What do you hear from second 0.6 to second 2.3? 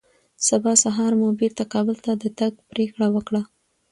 سهار مو بېرته کابل ته د